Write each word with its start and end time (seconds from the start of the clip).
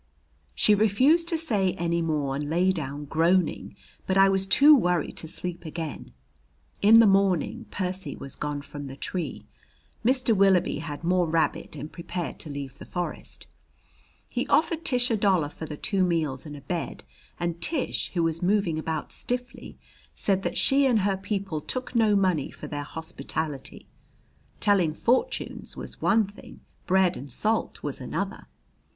She 0.55 0.73
refused 0.73 1.27
to 1.27 1.37
say 1.37 1.73
any 1.73 2.01
more 2.01 2.35
and 2.35 2.49
lay 2.49 2.71
down 2.71 3.05
groaning. 3.05 3.75
But 4.07 4.17
I 4.17 4.29
was 4.29 4.47
too 4.47 4.73
worried 4.75 5.15
to 5.17 5.27
sleep 5.27 5.63
again. 5.63 6.11
In 6.81 6.99
the 6.99 7.05
morning 7.05 7.65
Percy 7.69 8.15
was 8.15 8.35
gone 8.35 8.63
from 8.63 8.87
the 8.87 8.95
tree. 8.95 9.45
Mr. 10.03 10.35
Willoughby 10.35 10.79
had 10.79 11.03
more 11.03 11.27
rabbit 11.27 11.75
and 11.75 11.91
prepared 11.91 12.39
to 12.39 12.49
leave 12.49 12.79
the 12.79 12.85
forest. 12.85 13.45
He 14.27 14.47
offered 14.47 14.83
Tish 14.83 15.11
a 15.11 15.15
dollar 15.15 15.49
for 15.49 15.67
the 15.67 15.77
two 15.77 16.03
meals 16.03 16.47
and 16.47 16.57
a 16.57 16.61
bed, 16.61 17.03
and 17.39 17.61
Tish, 17.61 18.09
who 18.15 18.23
was 18.23 18.41
moving 18.41 18.79
about 18.79 19.11
stiffly, 19.11 19.77
said 20.15 20.41
that 20.41 20.57
she 20.57 20.87
and 20.87 21.01
her 21.01 21.15
people 21.15 21.61
took 21.61 21.93
no 21.93 22.15
money 22.15 22.49
for 22.49 22.65
their 22.65 22.81
hospitality. 22.81 23.85
Telling 24.59 24.95
fortunes 24.95 25.77
was 25.77 26.01
one 26.01 26.25
thing, 26.25 26.61
bread 26.87 27.15
and 27.15 27.31
salt 27.31 27.83
was 27.83 28.01
another. 28.01 28.47